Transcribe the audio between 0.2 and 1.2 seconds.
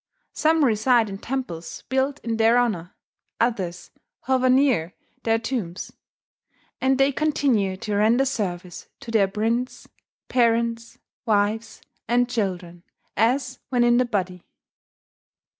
Some reside in